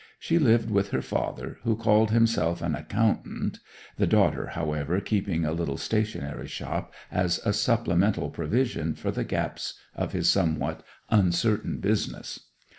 [0.17, 3.59] She lived with her father, who called himself an accountant,
[3.97, 9.75] the daughter, however, keeping a little stationery shop as a supplemental provision for the gaps
[9.93, 12.47] of his somewhat uncertain business.